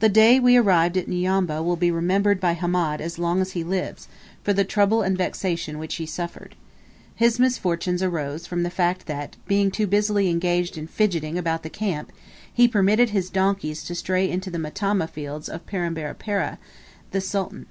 [0.00, 3.62] The day we arrived at Nyambwa will be remembered by Hamed as long as he
[3.62, 4.08] lives,
[4.42, 6.56] for the trouble and vexation which he suffered.
[7.14, 11.70] His misfortunes arose from the fact that, being too busily engaged in fidgeting about the
[11.70, 12.10] camp,
[12.52, 16.58] he permitted his donkeys to stray into the matama fields of Pembera Pereh,
[17.12, 17.66] the Sultan.